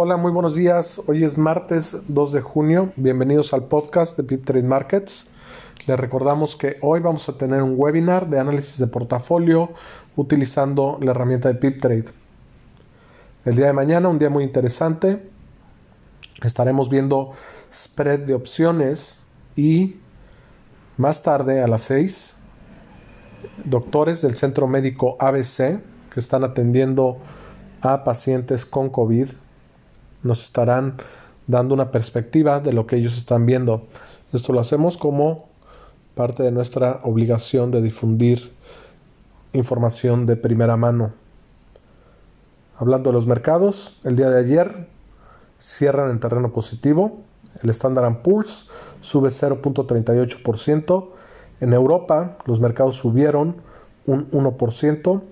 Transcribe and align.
Hola, 0.00 0.16
muy 0.16 0.30
buenos 0.30 0.54
días. 0.54 1.02
Hoy 1.08 1.24
es 1.24 1.36
martes 1.36 2.02
2 2.06 2.32
de 2.32 2.40
junio. 2.40 2.92
Bienvenidos 2.94 3.52
al 3.52 3.64
podcast 3.64 4.16
de 4.16 4.22
Pip 4.22 4.44
Trade 4.44 4.62
Markets. 4.62 5.26
Les 5.88 5.98
recordamos 5.98 6.54
que 6.54 6.76
hoy 6.82 7.00
vamos 7.00 7.28
a 7.28 7.36
tener 7.36 7.64
un 7.64 7.74
webinar 7.76 8.28
de 8.28 8.38
análisis 8.38 8.78
de 8.78 8.86
portafolio 8.86 9.70
utilizando 10.14 10.98
la 11.02 11.10
herramienta 11.10 11.48
de 11.48 11.56
Pip 11.56 11.80
Trade. 11.80 12.04
El 13.44 13.56
día 13.56 13.66
de 13.66 13.72
mañana, 13.72 14.08
un 14.08 14.20
día 14.20 14.30
muy 14.30 14.44
interesante, 14.44 15.28
estaremos 16.44 16.88
viendo 16.88 17.32
spread 17.72 18.20
de 18.20 18.34
opciones 18.34 19.26
y 19.56 19.96
más 20.96 21.24
tarde 21.24 21.60
a 21.60 21.66
las 21.66 21.82
6, 21.82 22.36
doctores 23.64 24.22
del 24.22 24.36
centro 24.36 24.68
médico 24.68 25.16
ABC 25.18 25.80
que 26.14 26.20
están 26.20 26.44
atendiendo 26.44 27.18
a 27.80 28.04
pacientes 28.04 28.64
con 28.64 28.90
COVID 28.90 29.30
nos 30.22 30.42
estarán 30.42 30.96
dando 31.46 31.74
una 31.74 31.90
perspectiva 31.90 32.60
de 32.60 32.72
lo 32.72 32.86
que 32.86 32.96
ellos 32.96 33.16
están 33.16 33.46
viendo. 33.46 33.86
Esto 34.32 34.52
lo 34.52 34.60
hacemos 34.60 34.98
como 34.98 35.48
parte 36.14 36.42
de 36.42 36.50
nuestra 36.50 37.00
obligación 37.02 37.70
de 37.70 37.80
difundir 37.80 38.52
información 39.52 40.26
de 40.26 40.36
primera 40.36 40.76
mano. 40.76 41.12
Hablando 42.76 43.10
de 43.10 43.14
los 43.14 43.26
mercados, 43.26 43.98
el 44.04 44.16
día 44.16 44.28
de 44.30 44.40
ayer 44.40 44.88
cierran 45.58 46.10
en 46.10 46.20
terreno 46.20 46.52
positivo. 46.52 47.20
El 47.62 47.70
Standard 47.70 48.22
Poor's 48.22 48.68
sube 49.00 49.30
0.38%. 49.30 51.08
En 51.60 51.72
Europa 51.72 52.36
los 52.44 52.60
mercados 52.60 52.96
subieron 52.96 53.56
un 54.06 54.30
1% 54.30 55.22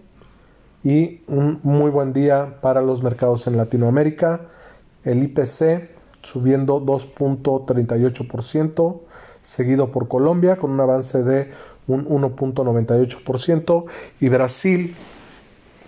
y 0.83 1.23
un 1.29 1.61
muy 1.63 1.91
buen 1.91 2.13
día 2.13 2.59
para 2.61 2.81
los 2.81 3.03
mercados 3.03 3.47
en 3.47 3.57
Latinoamérica 3.57 4.43
el 5.07 5.23
IPC 5.23 5.89
subiendo 6.23 6.85
2.38%, 6.85 9.01
seguido 9.41 9.91
por 9.93 10.09
Colombia 10.09 10.57
con 10.57 10.73
un 10.73 10.81
avance 10.81 11.23
de 11.23 11.53
un 11.87 12.05
1.98% 12.07 13.85
y 14.21 14.29
Brasil 14.29 14.97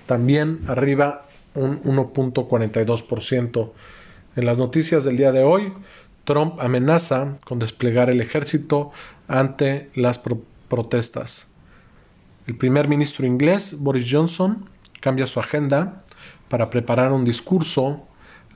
también 0.06 0.60
arriba 0.68 1.26
un 1.54 1.82
1.42%. 1.82 3.70
En 4.36 4.46
las 4.46 4.56
noticias 4.56 5.02
del 5.02 5.16
día 5.16 5.32
de 5.32 5.42
hoy, 5.42 5.72
Trump 6.24 6.60
amenaza 6.60 7.38
con 7.44 7.58
desplegar 7.58 8.08
el 8.10 8.20
ejército 8.20 8.92
ante 9.26 9.90
las 9.94 10.20
protestas. 10.68 11.48
El 12.46 12.56
primer 12.56 12.86
ministro 12.86 13.26
inglés, 13.26 13.74
Boris 13.78 14.06
Johnson, 14.08 14.68
cambia 15.00 15.26
su 15.26 15.40
agenda 15.40 16.04
para 16.48 16.70
preparar 16.70 17.10
un 17.12 17.24
discurso 17.24 18.04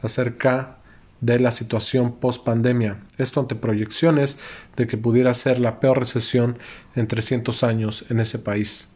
acerca 0.02 0.78
de 1.20 1.38
la 1.38 1.52
situación 1.52 2.16
post 2.16 2.44
pandemia. 2.44 2.98
Esto 3.16 3.40
ante 3.40 3.54
proyecciones 3.54 4.38
de 4.76 4.86
que 4.86 4.96
pudiera 4.96 5.32
ser 5.34 5.60
la 5.60 5.78
peor 5.78 6.00
recesión 6.00 6.58
en 6.96 7.06
300 7.06 7.62
años 7.62 8.04
en 8.10 8.20
ese 8.20 8.38
país. 8.38 8.88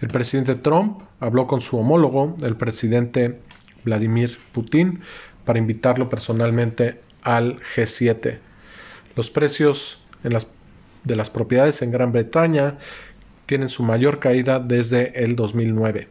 El 0.00 0.08
presidente 0.08 0.56
Trump 0.56 1.00
habló 1.20 1.46
con 1.46 1.62
su 1.62 1.78
homólogo, 1.78 2.36
el 2.42 2.56
presidente 2.56 3.40
Vladimir 3.84 4.38
Putin, 4.52 5.00
para 5.46 5.58
invitarlo 5.58 6.08
personalmente 6.10 7.00
al 7.22 7.60
G7. 7.60 8.38
Los 9.16 9.30
precios 9.30 10.02
de 10.22 11.16
las 11.16 11.30
propiedades 11.30 11.80
en 11.80 11.90
Gran 11.90 12.12
Bretaña 12.12 12.78
tienen 13.46 13.68
su 13.68 13.82
mayor 13.82 14.18
caída 14.18 14.58
desde 14.58 15.24
el 15.24 15.36
2009. 15.36 16.08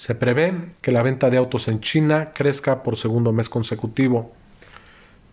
Se 0.00 0.14
prevé 0.14 0.54
que 0.80 0.92
la 0.92 1.02
venta 1.02 1.28
de 1.28 1.36
autos 1.36 1.68
en 1.68 1.80
China 1.80 2.30
crezca 2.32 2.82
por 2.82 2.96
segundo 2.96 3.34
mes 3.34 3.50
consecutivo. 3.50 4.32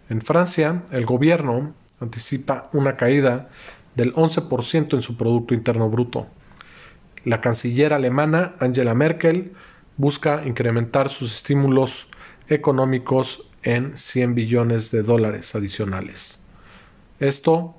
En 0.09 0.19
Francia, 0.19 0.83
el 0.91 1.05
gobierno 1.05 1.73
anticipa 2.01 2.69
una 2.73 2.97
caída 2.97 3.47
del 3.95 4.13
11% 4.13 4.93
en 4.93 5.01
su 5.01 5.15
Producto 5.15 5.53
Interno 5.53 5.89
Bruto. 5.89 6.27
La 7.23 7.39
canciller 7.39 7.93
alemana 7.93 8.55
Angela 8.59 8.93
Merkel 8.93 9.53
busca 9.95 10.45
incrementar 10.45 11.07
sus 11.11 11.33
estímulos 11.33 12.09
económicos 12.49 13.49
en 13.63 13.97
100 13.97 14.35
billones 14.35 14.91
de 14.91 15.01
dólares 15.01 15.55
adicionales. 15.55 16.41
Esto 17.21 17.73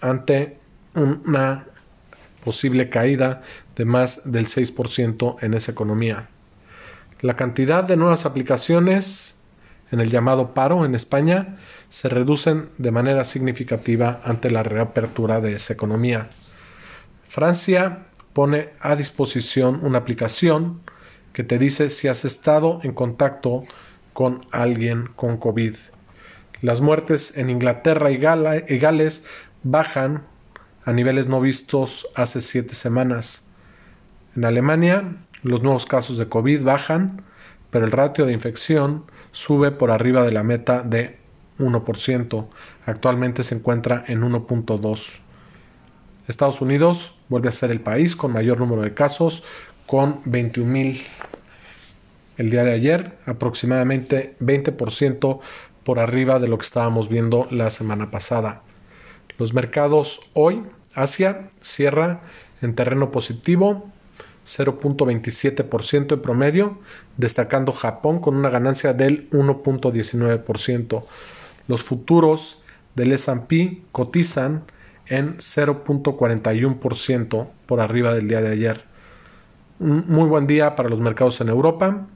ante 0.00 0.58
una 0.94 1.66
posible 2.44 2.90
caída 2.90 3.42
de 3.76 3.84
más 3.84 4.30
del 4.30 4.46
6% 4.46 5.36
en 5.40 5.54
esa 5.54 5.72
economía. 5.72 6.28
La 7.20 7.36
cantidad 7.36 7.84
de 7.84 7.96
nuevas 7.96 8.26
aplicaciones 8.26 9.36
en 9.90 10.00
el 10.00 10.10
llamado 10.10 10.54
paro 10.54 10.84
en 10.84 10.94
España 10.94 11.56
se 11.88 12.08
reducen 12.08 12.68
de 12.78 12.90
manera 12.90 13.24
significativa 13.24 14.20
ante 14.24 14.50
la 14.50 14.62
reapertura 14.62 15.40
de 15.40 15.54
esa 15.54 15.72
economía. 15.72 16.28
Francia 17.28 18.06
pone 18.32 18.70
a 18.80 18.96
disposición 18.96 19.80
una 19.82 19.98
aplicación 19.98 20.80
que 21.32 21.44
te 21.44 21.58
dice 21.58 21.90
si 21.90 22.08
has 22.08 22.24
estado 22.24 22.80
en 22.82 22.92
contacto 22.92 23.64
con 24.12 24.42
alguien 24.50 25.08
con 25.16 25.36
COVID. 25.36 25.76
Las 26.62 26.80
muertes 26.80 27.36
en 27.36 27.50
Inglaterra 27.50 28.10
y, 28.10 28.18
Gales 28.18 29.24
bajan 29.62 30.22
a 30.84 30.92
niveles 30.92 31.28
no 31.28 31.40
vistos 31.40 32.06
hace 32.14 32.42
siete 32.42 32.74
semanas. 32.74 33.46
En 34.36 34.44
Alemania, 34.44 35.16
los 35.42 35.62
nuevos 35.62 35.86
casos 35.86 36.18
de 36.18 36.28
COVID 36.28 36.62
bajan, 36.62 37.22
pero 37.70 37.84
el 37.84 37.92
ratio 37.92 38.26
de 38.26 38.32
infección 38.32 39.04
sube 39.32 39.70
por 39.70 39.90
arriba 39.90 40.24
de 40.24 40.32
la 40.32 40.42
meta 40.42 40.82
de 40.82 41.18
1%. 41.58 42.46
Actualmente 42.86 43.42
se 43.42 43.54
encuentra 43.54 44.04
en 44.08 44.22
1.2. 44.22 45.20
Estados 46.28 46.60
Unidos 46.60 47.18
vuelve 47.28 47.48
a 47.48 47.52
ser 47.52 47.70
el 47.70 47.80
país 47.80 48.16
con 48.16 48.32
mayor 48.32 48.58
número 48.58 48.82
de 48.82 48.94
casos, 48.94 49.44
con 49.86 50.22
21.000 50.24 51.02
el 52.36 52.50
día 52.50 52.64
de 52.64 52.72
ayer, 52.72 53.16
aproximadamente 53.26 54.34
20% 54.40 55.40
por 55.84 55.98
arriba 55.98 56.38
de 56.40 56.48
lo 56.48 56.58
que 56.58 56.66
estábamos 56.66 57.08
viendo 57.08 57.46
la 57.50 57.70
semana 57.70 58.10
pasada. 58.10 58.62
Los 59.38 59.52
mercados 59.52 60.20
hoy, 60.32 60.62
Asia 60.94 61.50
cierra 61.60 62.22
en 62.62 62.74
terreno 62.74 63.10
positivo, 63.10 63.90
0.27% 64.46 66.14
en 66.14 66.22
promedio, 66.22 66.78
destacando 67.16 67.72
Japón 67.72 68.20
con 68.20 68.36
una 68.36 68.50
ganancia 68.50 68.92
del 68.92 69.28
1.19%. 69.30 71.04
Los 71.66 71.82
futuros 71.82 72.62
del 72.94 73.10
S&P 73.12 73.80
cotizan 73.90 74.62
en 75.06 75.38
0.41% 75.38 77.48
por 77.66 77.80
arriba 77.80 78.14
del 78.14 78.28
día 78.28 78.40
de 78.40 78.52
ayer. 78.52 78.84
Un 79.80 80.04
muy 80.08 80.28
buen 80.28 80.46
día 80.46 80.76
para 80.76 80.88
los 80.88 81.00
mercados 81.00 81.40
en 81.40 81.48
Europa. 81.48 82.06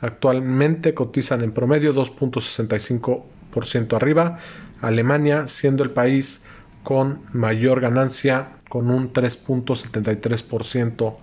Actualmente 0.00 0.94
cotizan 0.94 1.42
en 1.42 1.52
promedio 1.52 1.94
2.65% 1.94 3.94
arriba. 3.94 4.40
Alemania 4.82 5.46
siendo 5.48 5.84
el 5.84 5.90
país 5.90 6.44
con 6.84 7.22
mayor 7.32 7.80
ganancia 7.80 8.50
con 8.68 8.90
un 8.90 9.12
3.73%. 9.12 11.16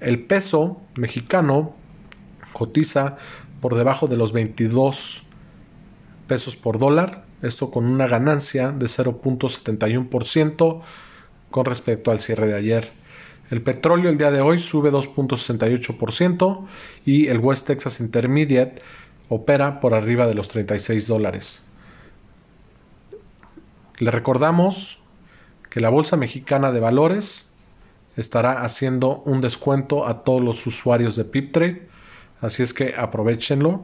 El 0.00 0.20
peso 0.20 0.80
mexicano 0.94 1.74
cotiza 2.52 3.16
por 3.60 3.74
debajo 3.74 4.06
de 4.06 4.16
los 4.16 4.32
22 4.32 5.24
pesos 6.28 6.56
por 6.56 6.78
dólar, 6.78 7.24
esto 7.42 7.70
con 7.70 7.86
una 7.86 8.06
ganancia 8.06 8.70
de 8.70 8.86
0.71% 8.86 10.82
con 11.50 11.64
respecto 11.64 12.10
al 12.10 12.20
cierre 12.20 12.46
de 12.46 12.54
ayer. 12.54 12.90
El 13.50 13.62
petróleo 13.62 14.10
el 14.10 14.18
día 14.18 14.30
de 14.30 14.40
hoy 14.40 14.60
sube 14.60 14.90
2.68% 14.90 16.66
y 17.04 17.28
el 17.28 17.38
West 17.38 17.66
Texas 17.66 18.00
Intermediate 18.00 18.82
opera 19.28 19.80
por 19.80 19.94
arriba 19.94 20.26
de 20.26 20.34
los 20.34 20.48
36 20.48 21.06
dólares. 21.06 21.62
Le 23.98 24.10
recordamos 24.10 24.98
que 25.70 25.80
la 25.80 25.88
Bolsa 25.88 26.16
Mexicana 26.16 26.72
de 26.72 26.80
Valores 26.80 27.50
estará 28.16 28.62
haciendo 28.62 29.22
un 29.24 29.40
descuento 29.40 30.06
a 30.06 30.24
todos 30.24 30.42
los 30.42 30.66
usuarios 30.66 31.16
de 31.16 31.24
PipTrade, 31.24 31.88
así 32.40 32.62
es 32.62 32.74
que 32.74 32.94
aprovechenlo 32.96 33.82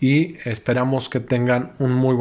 y 0.00 0.36
esperamos 0.44 1.08
que 1.08 1.20
tengan 1.20 1.72
un 1.78 1.92
muy 1.92 2.10